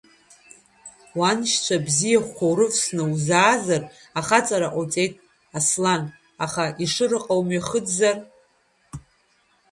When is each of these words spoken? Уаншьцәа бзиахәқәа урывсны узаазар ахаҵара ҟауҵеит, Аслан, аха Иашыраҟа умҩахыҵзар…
Уаншьцәа 1.19 1.77
бзиахәқәа 1.85 2.45
урывсны 2.51 3.03
узаазар 3.13 3.83
ахаҵара 4.19 4.73
ҟауҵеит, 4.73 5.13
Аслан, 5.57 6.03
аха 6.45 6.63
Иашыраҟа 6.81 7.35
умҩахыҵзар… 7.39 8.17